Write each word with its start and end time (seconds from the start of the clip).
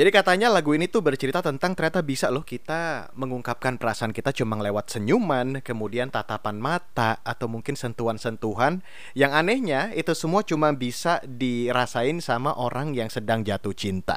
Jadi 0.00 0.16
katanya 0.16 0.48
lagu 0.48 0.72
ini 0.72 0.88
tuh 0.88 1.04
bercerita 1.04 1.44
tentang 1.44 1.76
ternyata 1.76 2.00
bisa 2.00 2.32
loh 2.32 2.40
kita 2.40 3.12
mengungkapkan 3.20 3.76
perasaan 3.76 4.16
kita 4.16 4.32
cuma 4.32 4.56
lewat 4.56 4.96
senyuman, 4.96 5.60
kemudian 5.60 6.08
tatapan 6.08 6.56
mata, 6.56 7.20
atau 7.20 7.52
mungkin 7.52 7.76
sentuhan-sentuhan. 7.76 8.80
Yang 9.12 9.32
anehnya 9.36 9.92
itu 9.92 10.16
semua 10.16 10.40
cuma 10.40 10.72
bisa 10.72 11.20
dirasain 11.28 12.24
sama 12.24 12.56
orang 12.56 12.96
yang 12.96 13.12
sedang 13.12 13.44
jatuh 13.44 13.76
cinta. 13.76 14.16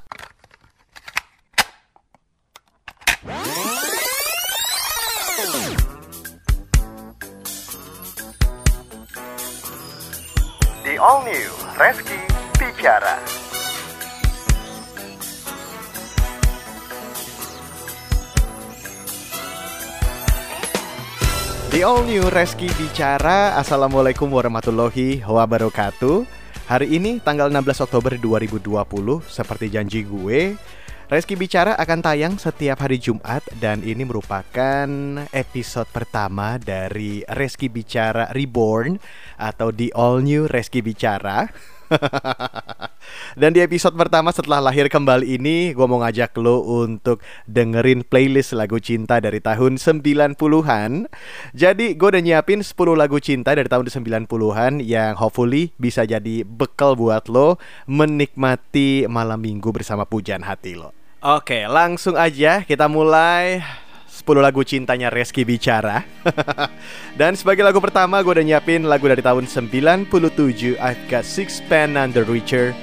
The 10.87 10.95
All 10.95 11.27
New 11.27 11.51
Reski 11.75 12.23
Bicara. 12.55 13.42
The 21.73 21.81
All 21.81 22.05
New 22.05 22.29
Reski 22.29 22.69
Bicara. 22.77 23.57
Assalamualaikum 23.57 24.29
warahmatullahi 24.29 25.25
wabarakatuh. 25.25 26.21
Hari 26.69 27.01
ini 27.01 27.17
tanggal 27.17 27.49
16 27.49 27.89
Oktober 27.89 28.13
2020 28.13 28.61
Seperti 29.25 29.73
janji 29.73 30.05
gue 30.05 30.53
Reski 31.09 31.33
Bicara 31.33 31.73
akan 31.73 31.99
tayang 32.05 32.37
setiap 32.37 32.85
hari 32.85 33.01
Jumat 33.01 33.41
Dan 33.57 33.81
ini 33.81 34.05
merupakan 34.05 34.85
episode 35.33 35.89
pertama 35.89 36.61
dari 36.61 37.25
Reski 37.25 37.73
Bicara 37.73 38.29
Reborn 38.29 39.01
Atau 39.41 39.73
The 39.73 39.97
All 39.97 40.21
New 40.21 40.45
Reski 40.45 40.85
Bicara 40.85 41.49
Dan 43.39 43.53
di 43.53 43.61
episode 43.61 43.97
pertama 43.97 44.29
setelah 44.31 44.61
lahir 44.61 44.87
kembali 44.89 45.37
ini 45.37 45.73
Gue 45.73 45.85
mau 45.89 46.01
ngajak 46.01 46.37
lo 46.39 46.61
untuk 46.63 47.19
dengerin 47.49 48.05
playlist 48.05 48.53
lagu 48.55 48.77
cinta 48.79 49.19
dari 49.19 49.41
tahun 49.43 49.77
90-an 49.77 50.93
Jadi 51.53 51.85
gue 51.97 52.07
udah 52.07 52.23
nyiapin 52.23 52.61
10 52.61 52.73
lagu 52.93 53.17
cinta 53.19 53.53
dari 53.53 53.67
tahun 53.69 53.89
90-an 53.89 54.81
Yang 54.81 55.13
hopefully 55.19 55.63
bisa 55.77 56.05
jadi 56.07 56.45
bekal 56.45 56.95
buat 56.95 57.27
lo 57.29 57.57
Menikmati 57.89 59.05
malam 59.09 59.41
minggu 59.43 59.69
bersama 59.73 60.07
pujian 60.07 60.45
hati 60.45 60.77
lo. 60.77 60.95
Oke 61.23 61.63
langsung 61.71 62.19
aja 62.19 62.67
kita 62.67 62.91
mulai 62.91 63.63
10 64.13 64.45
lagu 64.45 64.61
cintanya 64.61 65.09
Reski 65.09 65.41
Bicara. 65.41 66.05
Dan 67.19 67.33
sebagai 67.33 67.65
lagu 67.65 67.81
pertama 67.81 68.21
gue 68.21 68.37
udah 68.37 68.45
nyiapin 68.45 68.85
lagu 68.85 69.09
dari 69.09 69.25
tahun 69.25 69.49
97 69.49 70.77
I've 70.77 71.03
got 71.09 71.25
Six 71.25 71.65
Pen 71.65 71.97
and 71.97 72.13
the 72.13 72.21
Richer 72.21 72.77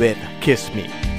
with 0.00 0.16
Kiss 0.40 0.72
Me 0.72 1.09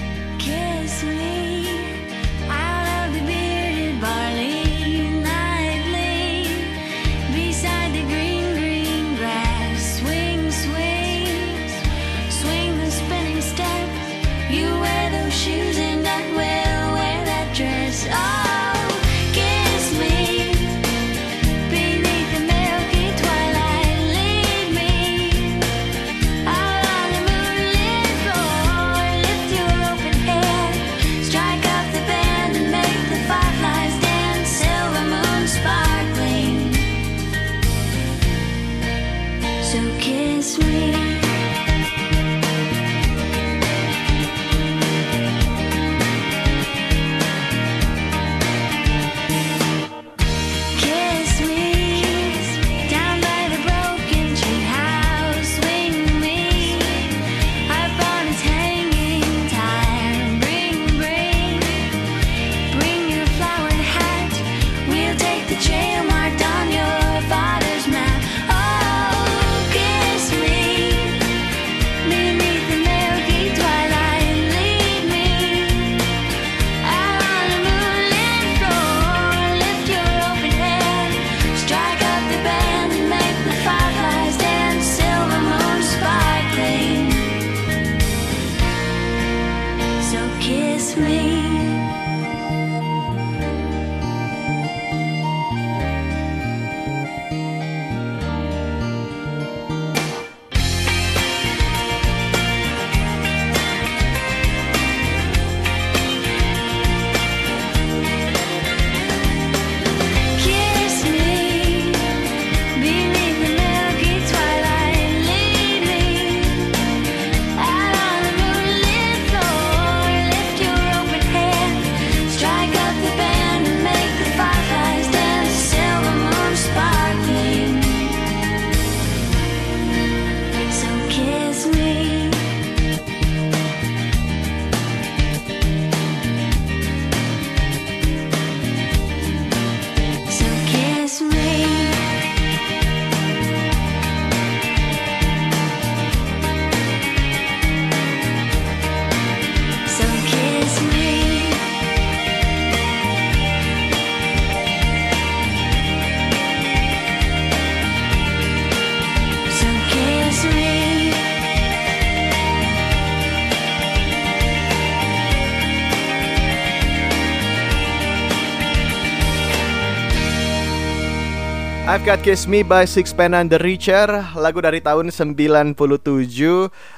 Got 172.01 172.25
Kiss 172.25 172.49
Me 172.49 172.65
by 172.65 172.89
Sixpence 172.89 173.37
and 173.37 173.53
the 173.53 173.61
Richer 173.61 174.09
Lagu 174.33 174.57
dari 174.57 174.81
tahun 174.81 175.13
97 175.13 175.77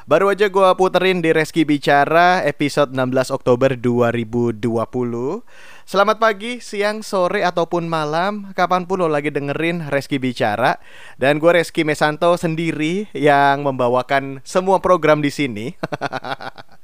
Baru 0.07 0.31
aja 0.31 0.47
gua 0.47 0.79
puterin 0.79 1.19
di 1.19 1.35
Reski 1.35 1.67
Bicara 1.67 2.39
Episode 2.47 2.95
16 2.95 3.35
Oktober 3.35 3.75
2020 3.75 4.63
Selamat 5.83 6.17
pagi, 6.23 6.63
siang, 6.63 7.03
sore, 7.03 7.43
ataupun 7.43 7.83
malam 7.83 8.55
Kapan 8.55 8.87
pun 8.87 9.03
lo 9.03 9.11
lagi 9.11 9.27
dengerin 9.27 9.91
Reski 9.91 10.23
Bicara. 10.23 10.79
Dan 11.19 11.43
gue 11.43 11.51
Reski 11.51 11.83
Mesanto 11.83 12.31
sendiri 12.39 13.11
Yang 13.11 13.59
membawakan 13.59 14.39
semua 14.47 14.79
program 14.79 15.19
di 15.19 15.35
sini 15.35 15.75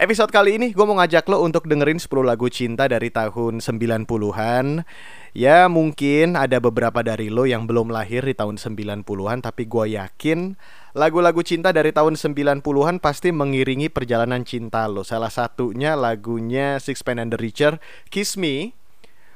Episode 0.00 0.32
kali 0.32 0.56
ini 0.56 0.72
gue 0.72 0.80
mau 0.88 0.96
ngajak 0.96 1.28
lo 1.28 1.44
untuk 1.44 1.68
dengerin 1.68 2.00
10 2.00 2.08
lagu 2.24 2.48
cinta 2.48 2.88
dari 2.88 3.12
tahun 3.12 3.60
90-an 3.60 4.88
Ya 5.36 5.68
mungkin 5.68 6.40
ada 6.40 6.56
beberapa 6.56 7.04
dari 7.04 7.28
lo 7.28 7.44
yang 7.44 7.68
belum 7.68 7.92
lahir 7.92 8.24
di 8.24 8.32
tahun 8.32 8.56
90-an 8.56 9.44
Tapi 9.44 9.68
gue 9.68 10.00
yakin 10.00 10.56
lagu-lagu 10.96 11.44
cinta 11.44 11.68
dari 11.76 11.92
tahun 11.92 12.16
90-an 12.16 12.96
pasti 12.96 13.28
mengiringi 13.28 13.92
perjalanan 13.92 14.40
cinta 14.40 14.88
lo. 14.88 15.04
Salah 15.04 15.28
satunya 15.28 15.92
lagunya 16.00 16.80
Sixpence 16.80 17.20
and 17.20 17.36
the 17.36 17.38
Richer 17.38 17.76
Kiss 18.08 18.40
Me. 18.40 18.72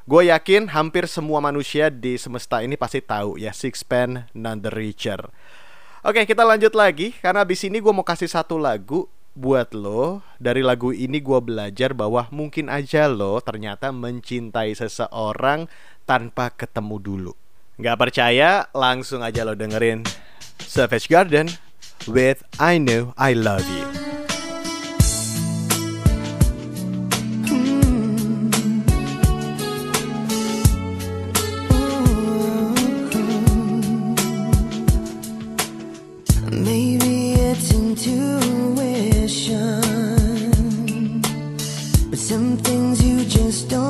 Gue 0.09 0.33
yakin 0.33 0.73
hampir 0.73 1.13
semua 1.13 1.45
manusia 1.45 1.93
di 1.93 2.17
semesta 2.17 2.65
ini 2.65 2.81
pasti 2.81 3.05
tahu 3.05 3.37
ya 3.37 3.53
Sixpence 3.53 4.33
and 4.33 4.65
the 4.65 4.73
Richer. 4.73 5.29
Oke 6.01 6.25
kita 6.25 6.41
lanjut 6.41 6.73
lagi 6.73 7.13
karena 7.21 7.45
di 7.45 7.53
sini 7.53 7.85
gue 7.85 7.93
mau 7.93 8.05
kasih 8.05 8.33
satu 8.33 8.57
lagu 8.57 9.13
buat 9.35 9.75
lo 9.75 10.23
dari 10.39 10.63
lagu 10.63 10.95
ini 10.95 11.19
gue 11.19 11.41
belajar 11.43 11.91
bahwa 11.91 12.31
mungkin 12.31 12.71
aja 12.71 13.11
lo 13.11 13.43
ternyata 13.43 13.91
mencintai 13.91 14.73
seseorang 14.79 15.67
tanpa 16.07 16.55
ketemu 16.55 16.97
dulu. 17.03 17.33
nggak 17.75 17.99
percaya? 17.99 18.71
Langsung 18.71 19.27
aja 19.27 19.43
lo 19.43 19.59
dengerin 19.59 20.07
Savage 20.63 21.11
Garden 21.11 21.51
with 22.07 22.47
I 22.63 22.79
Know 22.79 23.11
I 23.19 23.35
Love 23.35 23.67
You. 23.67 24.04
just 43.25 43.71
don't 43.71 43.84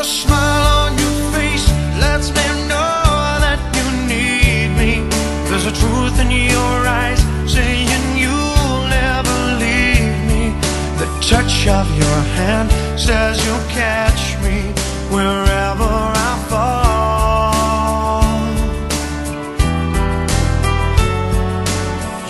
The 0.00 0.06
smile 0.06 0.66
on 0.86 0.92
your 0.96 1.18
face 1.36 1.66
lets 2.00 2.28
me 2.30 2.46
know 2.72 3.36
that 3.44 3.60
you 3.76 3.86
need 4.08 4.68
me. 4.80 4.92
There's 5.50 5.66
a 5.66 5.74
truth 5.82 6.16
in 6.24 6.30
your 6.30 6.76
eyes 6.88 7.20
saying 7.44 8.16
you'll 8.16 8.84
never 8.88 9.36
leave 9.60 10.16
me. 10.30 10.56
The 10.96 11.04
touch 11.20 11.68
of 11.68 11.86
your 12.02 12.20
hand 12.38 12.72
says 12.98 13.44
you'll 13.44 13.68
catch 13.68 14.22
me 14.40 14.72
wherever 15.12 15.92
I 16.28 16.32
fall. 16.48 17.52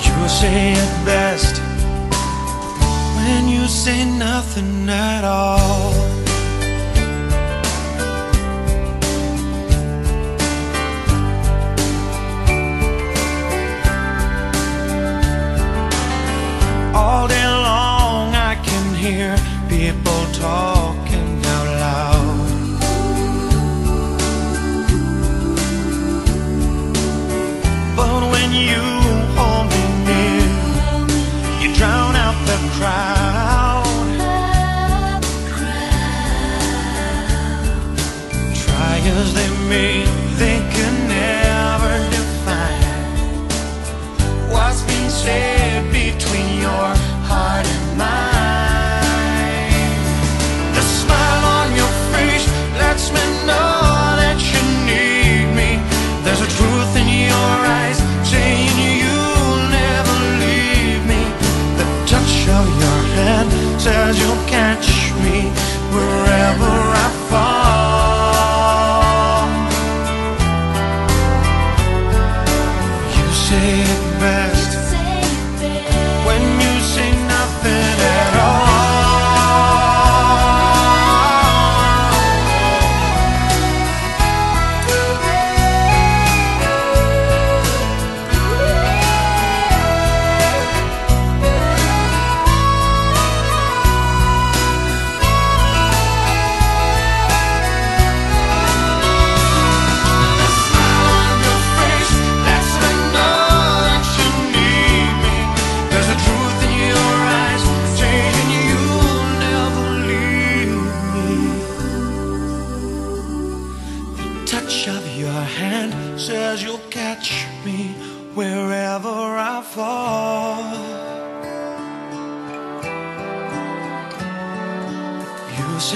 You 0.06 0.16
say 0.28 0.72
it 0.72 0.92
best 1.06 1.54
when 3.14 3.46
you 3.46 3.68
say 3.68 4.04
nothing 4.18 4.88
at 4.88 5.22
all. 5.22 5.59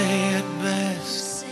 Say 0.05 0.35
it 0.39 0.49
best 0.61 1.45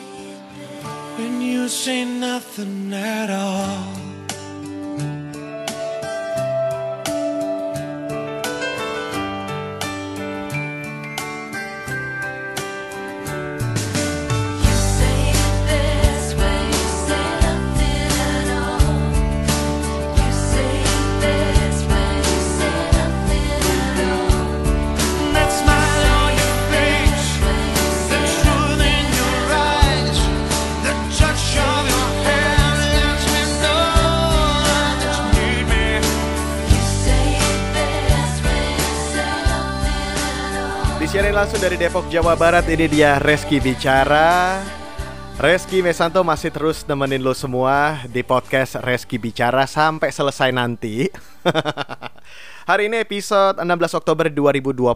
when 1.18 1.42
you 1.42 1.68
say 1.68 2.06
nothing 2.06 2.94
at 2.94 3.30
all. 3.30 4.13
Langsung 41.44 41.60
dari 41.60 41.76
Depok, 41.76 42.08
Jawa 42.08 42.40
Barat. 42.40 42.64
Ini 42.72 42.88
dia 42.88 43.20
Reski 43.20 43.60
Bicara. 43.60 44.64
Reski 45.36 45.84
Mesanto 45.84 46.24
masih 46.24 46.56
terus 46.56 46.88
nemenin 46.88 47.20
lo 47.20 47.36
semua 47.36 48.00
Di 48.08 48.24
podcast 48.24 48.80
Reski 48.80 49.20
Bicara 49.20 49.68
Sampai 49.68 50.08
selesai 50.08 50.56
nanti 50.56 51.12
Hari 52.64 52.88
ini 52.88 53.04
episode 53.04 53.60
16 53.60 54.00
Oktober 54.00 54.32
2020 54.32 54.88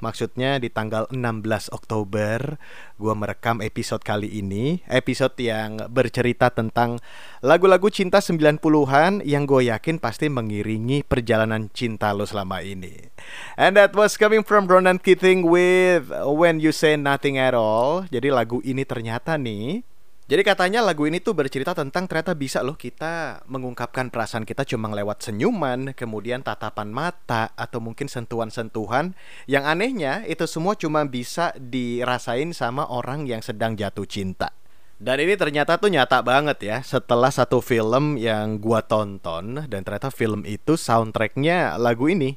Maksudnya 0.00 0.56
di 0.56 0.72
tanggal 0.72 1.04
16 1.12 1.68
Oktober 1.68 2.56
Gua 2.96 3.12
merekam 3.12 3.60
episode 3.60 4.00
kali 4.00 4.40
ini. 4.40 4.80
Episode 4.88 5.36
yang 5.36 5.84
bercerita 5.92 6.48
tentang 6.48 6.96
Lagu-lagu 7.44 7.92
cinta 7.92 8.24
90-an 8.24 9.20
Yang 9.20 9.42
gue 9.52 9.62
yakin 9.68 10.00
pasti 10.00 10.32
mengiringi 10.32 11.04
perjalanan 11.04 11.68
cinta 11.76 12.16
lo 12.16 12.24
selama 12.24 12.64
ini. 12.64 13.12
And 13.60 13.76
that 13.76 13.92
was 13.92 14.16
coming 14.16 14.40
from 14.40 14.64
Ronan 14.64 14.96
Keating 14.96 15.44
with 15.44 16.08
When 16.24 16.56
You 16.56 16.72
Say 16.72 16.96
Nothing 16.96 17.36
At 17.36 17.52
All. 17.52 18.08
Jadi 18.08 18.32
lagu 18.32 18.64
ini 18.64 18.88
ternyata 18.88 19.36
nih 19.36 19.84
jadi 20.30 20.46
katanya 20.46 20.78
lagu 20.78 21.10
ini 21.10 21.18
tuh 21.18 21.34
bercerita 21.34 21.74
tentang 21.74 22.06
ternyata 22.06 22.38
bisa 22.38 22.62
loh 22.62 22.78
kita 22.78 23.42
mengungkapkan 23.50 24.14
perasaan 24.14 24.46
kita 24.46 24.62
cuma 24.62 24.86
lewat 24.94 25.26
senyuman, 25.26 25.90
kemudian 25.90 26.46
tatapan 26.46 26.86
mata, 26.86 27.50
atau 27.58 27.82
mungkin 27.82 28.06
sentuhan-sentuhan. 28.06 29.18
Yang 29.50 29.64
anehnya 29.66 30.22
itu 30.30 30.46
semua 30.46 30.78
cuma 30.78 31.02
bisa 31.02 31.50
dirasain 31.58 32.54
sama 32.54 32.86
orang 32.86 33.26
yang 33.26 33.42
sedang 33.42 33.74
jatuh 33.74 34.06
cinta. 34.06 34.54
Dan 35.02 35.18
ini 35.18 35.34
ternyata 35.34 35.80
tuh 35.80 35.88
nyata 35.88 36.20
banget 36.20 36.58
ya 36.60 36.76
Setelah 36.84 37.32
satu 37.32 37.64
film 37.64 38.20
yang 38.20 38.60
gua 38.60 38.84
tonton 38.84 39.64
Dan 39.64 39.80
ternyata 39.80 40.12
film 40.12 40.44
itu 40.44 40.76
soundtracknya 40.76 41.80
lagu 41.80 42.04
ini 42.12 42.36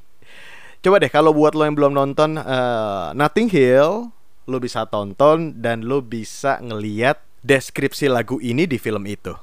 Coba 0.80 0.96
deh 0.96 1.12
kalau 1.12 1.36
buat 1.36 1.52
lo 1.52 1.68
yang 1.68 1.76
belum 1.76 1.92
nonton 1.92 2.40
eh, 2.40 3.08
Nothing 3.12 3.52
Hill 3.52 4.08
Lo 4.48 4.56
bisa 4.64 4.88
tonton 4.88 5.60
dan 5.60 5.84
lo 5.84 6.00
bisa 6.00 6.56
ngeliat 6.64 7.23
deskripsi 7.44 8.08
lagu 8.08 8.40
ini 8.40 8.64
di 8.64 8.80
film 8.80 9.04
itu. 9.04 9.36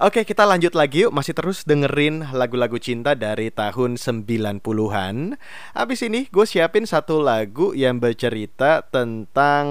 Oke 0.00 0.24
kita 0.24 0.48
lanjut 0.48 0.72
lagi 0.72 1.04
yuk. 1.04 1.12
Masih 1.12 1.36
terus 1.36 1.62
dengerin 1.68 2.32
lagu-lagu 2.32 2.80
cinta 2.80 3.12
dari 3.12 3.52
tahun 3.52 4.00
90-an 4.00 5.36
Habis 5.76 6.00
ini 6.08 6.24
gue 6.32 6.46
siapin 6.48 6.88
satu 6.88 7.20
lagu 7.20 7.76
yang 7.76 8.00
bercerita 8.00 8.80
tentang 8.88 9.66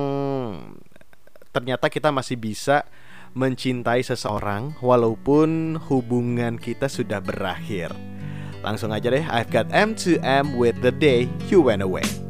Ternyata 1.50 1.90
kita 1.90 2.14
masih 2.14 2.38
bisa 2.38 2.86
mencintai 3.34 4.06
seseorang 4.06 4.78
Walaupun 4.86 5.82
hubungan 5.90 6.62
kita 6.62 6.86
sudah 6.86 7.26
berakhir. 7.26 7.90
Langsung 8.62 8.94
aja 8.94 9.10
deh, 9.10 9.26
I've 9.26 9.50
got 9.50 9.66
M2M 9.74 10.54
with 10.54 10.78
The 10.86 10.94
Day 10.94 11.26
You 11.50 11.66
Went 11.66 11.82
Away. 11.82 12.29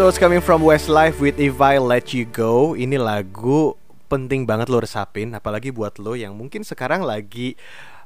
That 0.00 0.08
was 0.08 0.16
coming 0.16 0.40
from 0.40 0.64
Westlife 0.64 1.20
with 1.20 1.36
If 1.36 1.60
I 1.60 1.76
Let 1.76 2.16
You 2.16 2.24
Go. 2.24 2.72
Ini 2.72 2.96
lagu 2.96 3.76
penting 4.08 4.48
banget 4.48 4.72
lo 4.72 4.80
resapin, 4.80 5.36
apalagi 5.36 5.68
buat 5.68 6.00
lo 6.00 6.16
yang 6.16 6.32
mungkin 6.40 6.64
sekarang 6.64 7.04
lagi 7.04 7.52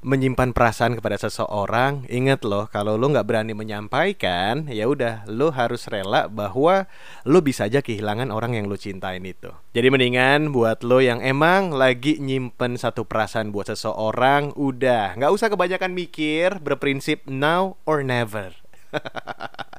menyimpan 0.03 0.51
perasaan 0.51 0.99
kepada 0.99 1.23
seseorang. 1.23 2.03
Ingat 2.11 2.43
loh, 2.43 2.67
kalau 2.67 2.99
lo 2.99 3.15
nggak 3.15 3.23
berani 3.23 3.55
menyampaikan, 3.55 4.67
ya 4.67 4.91
udah 4.91 5.23
lo 5.31 5.55
harus 5.55 5.87
rela 5.87 6.27
bahwa 6.27 6.91
lo 7.23 7.39
bisa 7.47 7.71
aja 7.71 7.79
kehilangan 7.79 8.35
orang 8.35 8.59
yang 8.59 8.67
lo 8.67 8.75
cintain 8.75 9.23
itu. 9.23 9.55
Jadi 9.71 9.87
mendingan 9.87 10.51
buat 10.51 10.83
lo 10.83 10.99
yang 10.99 11.23
emang 11.23 11.71
lagi 11.71 12.19
nyimpen 12.19 12.75
satu 12.75 13.07
perasaan 13.07 13.55
buat 13.55 13.71
seseorang, 13.71 14.51
udah 14.59 15.15
nggak 15.15 15.31
usah 15.31 15.47
kebanyakan 15.47 15.95
mikir, 15.95 16.59
berprinsip 16.59 17.23
now 17.31 17.79
or 17.87 18.03
never. 18.03 18.51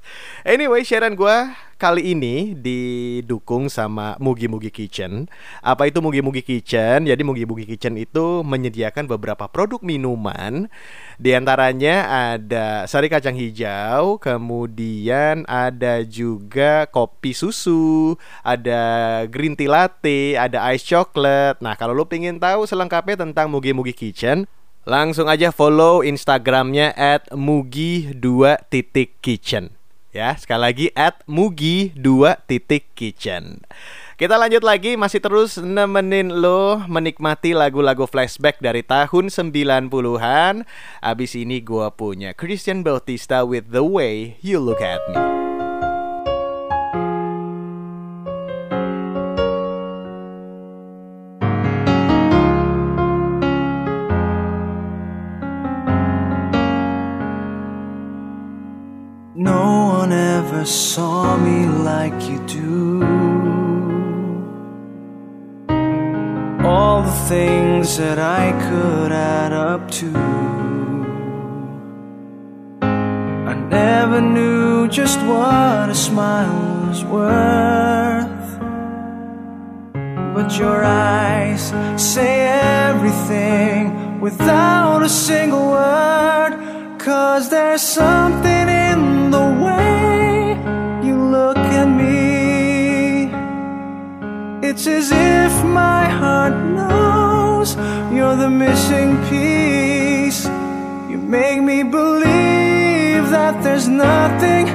anyway, 0.46 0.86
sharean 0.86 1.18
gue 1.18 1.38
kali 1.76 2.16
ini 2.16 2.56
didukung 2.56 3.68
sama 3.68 4.16
Mugi 4.22 4.48
Mugi 4.48 4.72
Kitchen. 4.72 5.28
Apa 5.60 5.92
itu 5.92 6.00
Mugi 6.00 6.24
Mugi 6.24 6.40
Kitchen? 6.40 7.04
Jadi 7.04 7.20
Mugi 7.26 7.44
Mugi 7.44 7.68
Kitchen 7.68 8.00
itu 8.00 8.48
menyediakan 8.48 9.12
beberapa 9.12 9.52
produk 9.52 9.84
minuman. 9.84 10.72
Di 11.20 11.36
antaranya 11.36 12.08
ada 12.32 12.88
sari 12.88 13.12
kacang 13.12 13.36
hijau, 13.36 14.16
kemudian 14.22 15.44
ada 15.50 16.06
juga 16.08 16.88
kopi 16.88 17.36
susu, 17.36 18.16
ada 18.46 19.26
green 19.28 19.60
tea 19.60 19.68
latte, 19.68 20.40
ada 20.40 20.64
ice 20.72 20.88
chocolate. 20.88 21.60
Nah, 21.60 21.76
kalau 21.76 21.92
lo 21.92 22.08
pengen 22.08 22.40
tahu 22.40 22.64
selengkapnya 22.64 23.28
tentang 23.28 23.52
Mugi 23.52 23.76
Mugi 23.76 23.92
Kitchen, 23.92 24.48
Langsung 24.86 25.26
aja 25.26 25.50
follow 25.50 26.06
Instagramnya 26.06 26.94
at 26.94 27.26
mugi2.kitchen 27.34 29.74
Ya, 30.15 30.32
sekali 30.39 30.63
lagi 30.63 30.88
at 30.95 31.28
mugi2.kitchen 31.28 33.67
Kita 34.15 34.39
lanjut 34.39 34.63
lagi, 34.63 34.95
masih 34.95 35.19
terus 35.19 35.60
nemenin 35.60 36.32
lo 36.32 36.80
menikmati 36.88 37.51
lagu-lagu 37.51 38.08
flashback 38.08 38.63
dari 38.63 38.80
tahun 38.80 39.28
90-an 39.28 40.63
Abis 41.04 41.36
ini 41.36 41.60
gua 41.60 41.91
punya 41.91 42.32
Christian 42.32 42.80
Bautista 42.80 43.43
with 43.43 43.75
The 43.75 43.84
Way 43.84 44.39
You 44.39 44.63
Look 44.63 44.80
At 44.80 45.04
Me 45.12 45.45
saw 60.65 61.38
me 61.38 61.67
like 61.67 62.19
you 62.28 62.39
do. 62.47 63.04
All 66.65 67.04
the 67.04 67.17
things 67.30 67.97
that 67.97 68.17
I 68.17 68.51
could 68.67 69.12
add 69.12 69.54
up 69.54 69.91
to. 69.99 70.12
I 72.82 73.54
never 73.54 74.21
knew 74.21 74.88
just 74.88 75.19
what 75.19 75.89
a 75.89 75.95
smile 75.95 76.88
was 76.88 77.04
worth. 77.06 78.49
But 80.34 80.58
your 80.58 80.84
eyes 80.84 81.73
say 82.01 82.47
everything 82.89 84.19
without 84.19 85.04
a 85.04 85.10
single 85.10 85.67
word. 85.69 86.97
Cause 86.97 87.49
there's 87.49 87.84
something 87.84 88.67
in 88.67 89.30
the 89.30 89.47
way 89.63 90.25
It's 94.67 94.88
as 94.88 95.12
if 95.12 95.54
my 95.63 96.06
heart 96.06 96.56
knows 96.78 97.75
you're 98.12 98.36
the 98.36 98.49
missing 98.49 99.12
piece. 99.30 100.45
You 101.10 101.17
make 101.19 101.62
me 101.62 101.84
believe 101.84 103.30
that 103.30 103.63
there's 103.63 103.88
nothing 103.88 104.65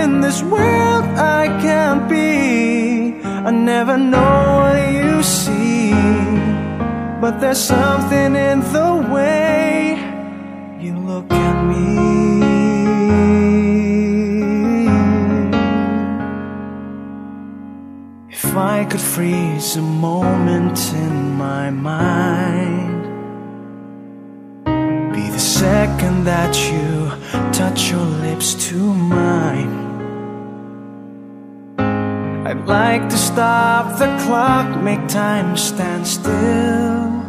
in 0.00 0.20
this 0.20 0.42
world 0.42 1.04
I 1.18 1.48
can't 1.60 2.08
be. 2.08 3.20
I 3.48 3.50
never 3.50 3.96
know 3.98 4.36
what 4.62 4.92
you 4.98 5.22
see, 5.24 5.90
but 7.20 7.40
there's 7.40 7.64
something 7.76 8.36
in 8.36 8.60
the 8.76 8.90
way 9.12 9.61
I 18.82 18.84
could 18.84 19.00
freeze 19.00 19.76
a 19.76 19.80
moment 19.80 20.76
in 20.92 21.36
my 21.36 21.70
mind, 21.70 23.04
be 25.14 25.30
the 25.30 25.38
second 25.38 26.24
that 26.24 26.52
you 26.68 27.08
touch 27.52 27.92
your 27.92 28.04
lips 28.26 28.54
to 28.66 28.74
mine. 28.92 29.74
I'd 32.44 32.66
like 32.66 33.08
to 33.08 33.16
stop 33.16 34.00
the 34.00 34.10
clock, 34.24 34.82
make 34.82 35.06
time 35.06 35.56
stand 35.56 36.04
still. 36.04 37.22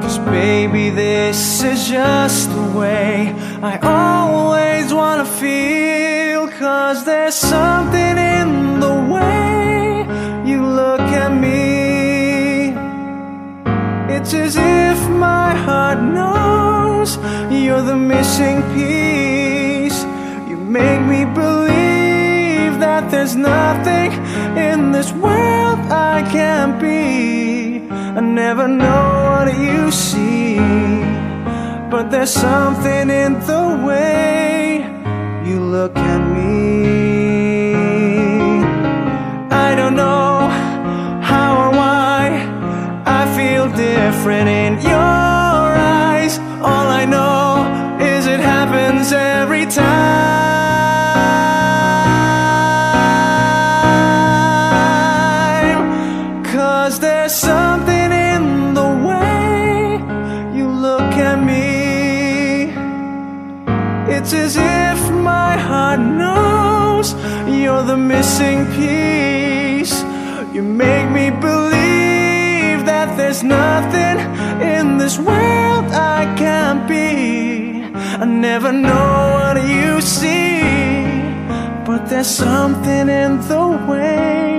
Cause 0.00 0.18
baby, 0.20 0.88
this 0.88 1.62
is 1.62 1.86
just 1.86 2.48
the 2.48 2.78
way 2.78 3.34
I 3.62 3.76
always 3.82 4.94
wanna 4.94 5.26
feel. 5.26 6.17
Cause 6.58 7.04
there's 7.04 7.36
something 7.36 8.18
in 8.18 8.80
the 8.80 8.94
way 9.14 10.04
you 10.44 10.66
look 10.66 11.00
at 11.00 11.30
me. 11.30 12.74
It's 14.12 14.34
as 14.34 14.56
if 14.56 15.08
my 15.08 15.54
heart 15.54 16.02
knows 16.02 17.16
you're 17.48 17.82
the 17.82 17.94
missing 17.94 18.62
piece. 18.74 20.02
You 20.50 20.56
make 20.56 21.00
me 21.02 21.26
believe 21.26 22.80
that 22.80 23.08
there's 23.08 23.36
nothing 23.36 24.10
in 24.58 24.90
this 24.90 25.12
world 25.12 25.78
I 25.92 26.28
can't 26.32 26.80
be. 26.80 27.88
I 27.88 28.20
never 28.20 28.66
know 28.66 29.44
what 29.44 29.56
you 29.56 29.92
see, 29.92 30.56
but 31.88 32.10
there's 32.10 32.32
something 32.32 33.10
in 33.10 33.34
the 33.46 33.84
way 33.86 34.37
you 35.48 35.60
look 35.60 35.96
at 35.96 36.20
me. 36.36 36.92
I 39.50 39.74
don't 39.74 39.96
know 39.96 40.48
how 41.22 41.50
or 41.64 41.70
why 41.70 42.22
I 43.06 43.22
feel 43.36 43.66
different 43.68 44.48
in 44.48 44.74
your 44.82 45.68
eyes. 46.04 46.38
All 46.60 46.88
I 47.00 47.06
know 47.06 48.04
is 48.04 48.26
it 48.26 48.40
happens 48.40 49.10
every 49.12 49.64
time. 49.64 50.47
The 67.88 67.96
missing 67.96 68.66
piece. 68.76 70.02
You 70.52 70.62
make 70.62 71.08
me 71.10 71.30
believe 71.30 72.84
that 72.84 73.16
there's 73.16 73.42
nothing 73.42 74.18
in 74.60 74.98
this 74.98 75.16
world 75.18 75.86
I 75.86 76.20
can't 76.36 76.86
be. 76.86 77.84
I 78.22 78.26
never 78.26 78.72
know 78.72 79.12
what 79.36 79.56
you 79.66 80.02
see, 80.02 80.60
but 81.86 82.10
there's 82.10 82.26
something 82.26 83.08
in 83.08 83.40
the 83.48 83.66
way 83.88 84.57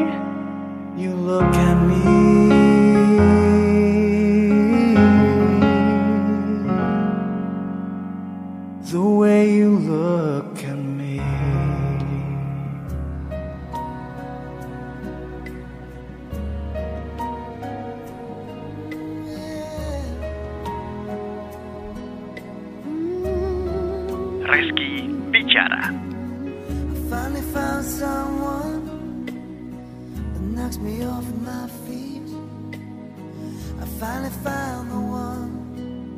one 35.09 36.15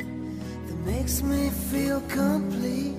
that 0.68 0.78
makes 0.86 1.22
me 1.22 1.50
feel 1.72 2.02
complete. 2.02 2.98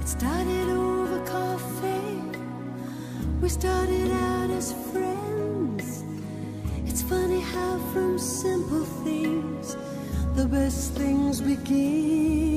It 0.00 0.08
started 0.08 0.68
over 0.70 1.18
coffee. 1.26 2.20
We 3.40 3.48
started 3.48 4.10
out 4.10 4.50
as 4.50 4.72
friends. 4.92 6.04
It's 6.86 7.02
funny 7.02 7.40
how 7.40 7.78
from 7.92 8.18
simple 8.18 8.84
things 9.04 9.76
the 10.34 10.46
best 10.46 10.92
things 10.94 11.40
begin. 11.40 12.53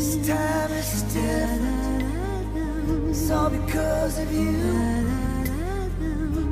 This 0.00 0.16
time 0.26 0.72
is 0.72 1.02
different. 1.12 3.10
It's 3.10 3.30
all 3.30 3.50
because 3.50 4.18
of 4.18 4.32
you. 4.32 5.04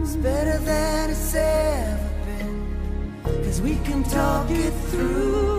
It's 0.03 0.17
better 0.17 0.59
than 0.59 1.09
it's 1.09 1.35
ever 1.35 2.11
been. 2.27 3.43
Cause 3.45 3.63
we 3.63 3.77
can 3.77 4.03
talk 4.05 4.51
it 4.51 4.75
through. 4.91 5.58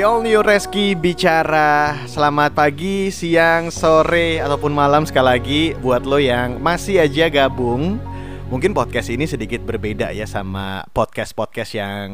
The 0.00 0.08
All 0.08 0.24
New 0.24 0.40
Reski 0.40 0.96
bicara. 0.96 1.92
Selamat 2.08 2.56
pagi, 2.56 3.12
siang, 3.12 3.68
sore, 3.68 4.40
ataupun 4.40 4.72
malam 4.72 5.04
sekali 5.04 5.28
lagi 5.28 5.62
Buat 5.76 6.08
lo 6.08 6.16
yang 6.16 6.56
masih 6.56 7.04
aja 7.04 7.28
gabung. 7.28 8.00
Mungkin 8.48 8.72
podcast 8.72 9.12
ini 9.12 9.28
sedikit 9.28 9.60
berbeda 9.60 10.08
ya 10.16 10.24
sama 10.24 10.88
podcast-podcast 10.96 11.76
yang 11.76 12.08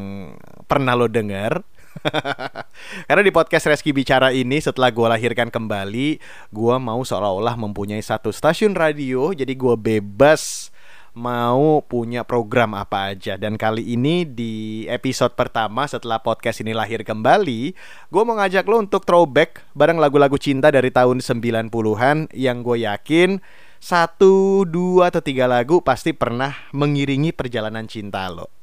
pernah 0.67 0.99
lo 0.99 1.07
denger. 1.07 1.63
Karena 3.07 3.23
di 3.23 3.31
podcast 3.31 3.71
Reski 3.71 3.95
Bicara 3.95 4.35
ini 4.35 4.59
setelah 4.59 4.91
gue 4.91 5.07
lahirkan 5.07 5.49
kembali 5.49 6.19
Gue 6.53 6.75
mau 6.77 7.01
seolah-olah 7.01 7.57
mempunyai 7.57 8.05
satu 8.05 8.29
stasiun 8.29 8.77
radio 8.77 9.33
Jadi 9.33 9.57
gue 9.57 9.75
bebas 9.81 10.75
mau 11.17 11.81
punya 11.81 12.23
program 12.23 12.77
apa 12.77 13.17
aja. 13.17 13.41
Dan 13.41 13.57
kali 13.57 13.97
ini 13.97 14.29
di 14.29 14.85
episode 14.87 15.33
pertama 15.33 15.89
setelah 15.89 16.21
podcast 16.21 16.61
ini 16.61 16.77
lahir 16.77 17.03
kembali 17.03 17.73
gue 18.13 18.23
mau 18.23 18.37
ngajak 18.37 18.69
lo 18.69 18.85
untuk 18.85 19.09
throwback 19.09 19.65
bareng 19.73 19.97
lagu-lagu 19.97 20.37
cinta 20.37 20.69
dari 20.69 20.93
tahun 20.93 21.25
90-an 21.25 22.31
yang 22.37 22.61
gue 22.61 22.85
yakin 22.85 23.41
satu, 23.77 24.65
dua, 24.65 25.13
atau 25.13 25.21
tiga 25.21 25.45
lagu 25.45 25.85
pasti 25.85 26.17
pernah 26.17 26.53
mengiringi 26.73 27.33
perjalanan 27.33 27.85
cinta 27.89 28.29
lo 28.33 28.56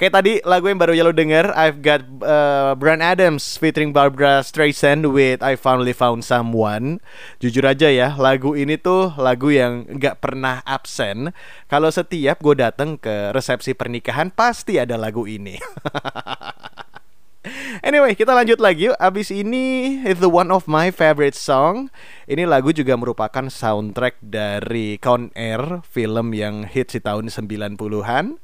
Kayak 0.00 0.12
tadi 0.16 0.32
lagu 0.48 0.68
yang 0.68 0.80
baru 0.80 0.96
ya 0.96 1.04
lo 1.04 1.12
denger 1.12 1.52
I've 1.52 1.84
got 1.84 2.00
uh, 2.24 2.72
Brand 2.74 3.04
Adams 3.04 3.60
featuring 3.60 3.92
Barbara 3.92 4.40
Streisand 4.40 5.12
with 5.12 5.44
I 5.44 5.54
Finally 5.60 5.92
Found 5.96 6.24
Someone. 6.24 7.04
Jujur 7.38 7.68
aja 7.68 7.92
ya 7.92 8.16
lagu 8.16 8.56
ini 8.56 8.80
tuh 8.80 9.12
lagu 9.20 9.52
yang 9.52 9.86
nggak 9.86 10.24
pernah 10.24 10.64
absen. 10.64 11.36
Kalau 11.68 11.92
setiap 11.92 12.40
gue 12.40 12.56
dateng 12.58 12.96
ke 12.96 13.30
resepsi 13.30 13.76
pernikahan 13.76 14.32
pasti 14.32 14.80
ada 14.80 14.96
lagu 14.96 15.28
ini 15.28 15.60
Anyway, 17.86 18.12
kita 18.12 18.36
lanjut 18.36 18.60
lagi 18.60 18.92
yuk. 18.92 18.96
Abis 19.00 19.32
ini 19.32 19.98
it's 20.04 20.20
the 20.20 20.28
one 20.28 20.52
of 20.52 20.68
my 20.68 20.92
favorite 20.92 21.36
song. 21.36 21.88
Ini 22.28 22.44
lagu 22.44 22.70
juga 22.70 22.94
merupakan 22.94 23.48
soundtrack 23.48 24.20
dari 24.20 25.00
Con 25.00 25.32
Air, 25.32 25.80
film 25.88 26.36
yang 26.36 26.68
hits 26.68 26.94
di 26.94 27.00
tahun 27.00 27.32
90-an. 27.32 28.36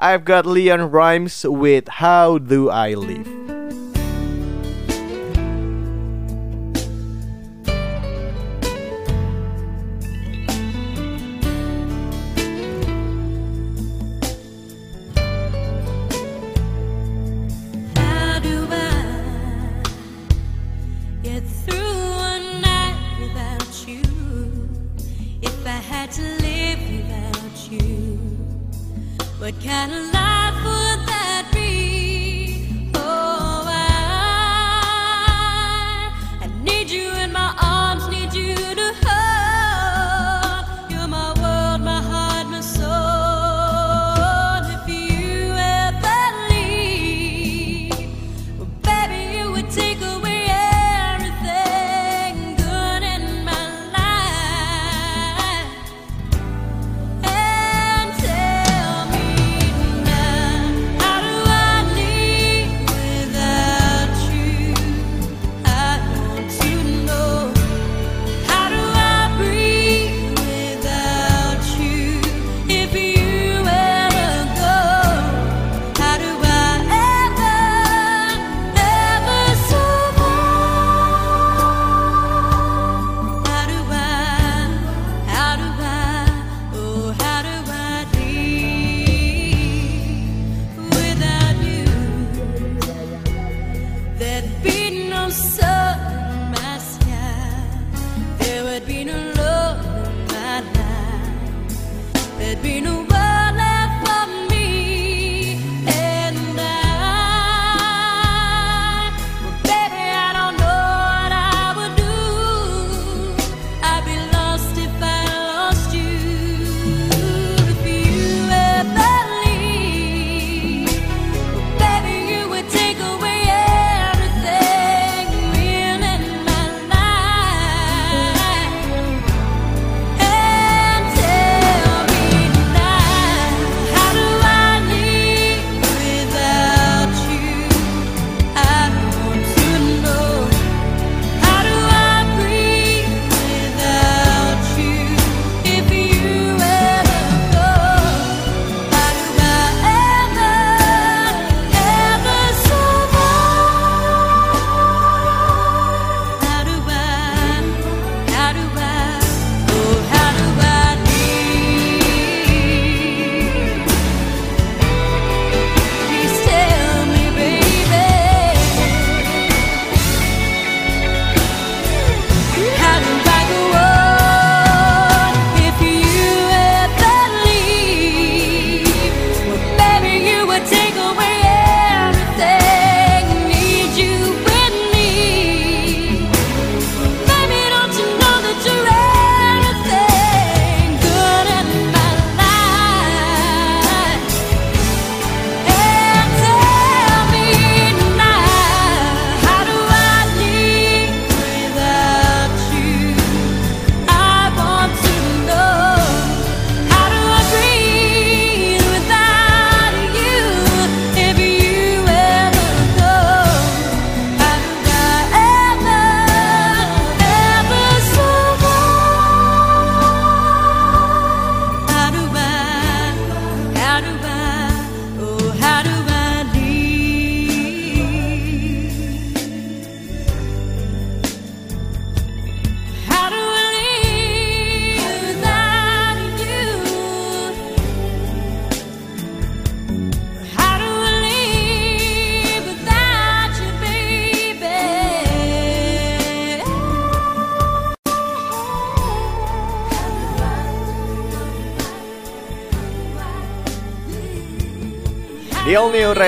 I've 0.00 0.24
got 0.24 0.48
Leon 0.48 0.88
Rhymes 0.88 1.44
with 1.44 2.00
How 2.00 2.40
Do 2.40 2.72
I 2.72 2.96
Live. 2.96 3.57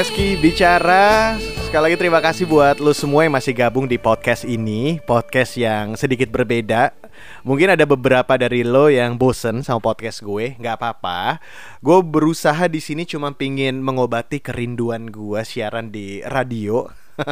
Reski 0.01 0.33
bicara. 0.41 1.37
Sekali 1.69 1.93
lagi 1.93 2.01
terima 2.01 2.25
kasih 2.25 2.49
buat 2.49 2.81
lu 2.81 2.89
semua 2.97 3.29
yang 3.29 3.37
masih 3.37 3.53
gabung 3.53 3.85
di 3.85 4.01
podcast 4.01 4.49
ini. 4.49 4.97
Podcast 5.05 5.61
yang 5.61 5.93
sedikit 5.93 6.33
berbeda. 6.33 6.97
Mungkin 7.45 7.77
ada 7.77 7.85
beberapa 7.85 8.33
dari 8.41 8.65
lo 8.65 8.89
yang 8.89 9.21
bosen 9.21 9.61
sama 9.61 9.77
podcast 9.77 10.25
gue. 10.25 10.57
Gak 10.57 10.81
apa-apa. 10.81 11.45
Gue 11.85 12.01
berusaha 12.01 12.65
di 12.73 12.81
sini 12.81 13.05
cuma 13.05 13.37
pingin 13.37 13.85
mengobati 13.85 14.41
kerinduan 14.41 15.13
gue 15.13 15.45
siaran 15.45 15.93
di 15.93 16.25
radio. 16.25 16.89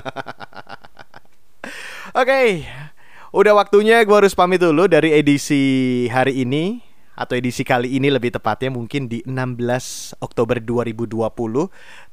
Oke. 2.20 2.68
Udah 3.32 3.56
waktunya 3.56 4.04
gue 4.04 4.16
harus 4.20 4.36
pamit 4.36 4.60
dulu 4.60 4.84
dari 4.84 5.16
edisi 5.16 6.04
hari 6.12 6.44
ini 6.44 6.87
atau 7.18 7.34
edisi 7.34 7.66
kali 7.66 7.98
ini 7.98 8.14
lebih 8.14 8.30
tepatnya 8.30 8.70
mungkin 8.70 9.10
di 9.10 9.26
16 9.26 10.22
Oktober 10.22 10.62
2020 10.62 11.18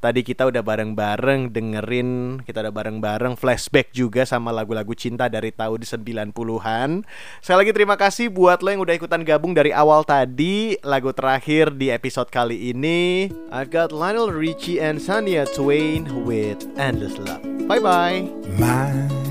Tadi 0.01 0.21
kita 0.25 0.49
udah 0.49 0.65
bareng-bareng 0.65 1.53
dengerin 1.53 2.41
Kita 2.41 2.65
udah 2.65 2.73
bareng-bareng 2.73 3.37
flashback 3.37 3.93
juga 3.93 4.25
sama 4.25 4.49
lagu-lagu 4.49 4.97
cinta 4.97 5.29
dari 5.29 5.53
tahun 5.53 5.85
90-an 5.85 7.05
Sekali 7.45 7.57
lagi 7.61 7.71
terima 7.77 7.95
kasih 7.95 8.33
buat 8.33 8.65
lo 8.65 8.73
yang 8.73 8.81
udah 8.81 8.95
ikutan 8.97 9.21
gabung 9.21 9.53
dari 9.53 9.69
awal 9.75 10.01
tadi. 10.01 10.79
Lagu 10.81 11.13
terakhir 11.13 11.75
di 11.77 11.93
episode 11.93 12.33
kali 12.33 12.73
ini 12.73 13.29
I've 13.53 13.69
got 13.69 13.93
Lionel 13.93 14.33
Richie 14.33 14.81
and 14.81 14.97
Shania 14.97 15.45
Twain 15.45 16.25
with 16.25 16.65
Endless 16.79 17.21
Love. 17.21 17.43
Bye-bye. 17.69 18.29
My 18.57 19.24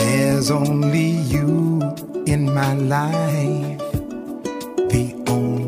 There's 0.00 0.50
only 0.50 1.10
you 1.34 1.82
in 2.26 2.54
my 2.54 2.72
life, 2.72 3.78
the 4.88 5.14
only 5.28 5.59